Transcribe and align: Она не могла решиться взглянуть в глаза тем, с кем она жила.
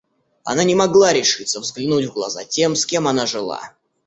Она 0.45 0.63
не 0.63 0.73
могла 0.73 1.13
решиться 1.13 1.59
взглянуть 1.59 2.05
в 2.07 2.13
глаза 2.13 2.43
тем, 2.43 2.75
с 2.75 2.87
кем 2.87 3.07
она 3.07 3.27
жила. 3.27 3.73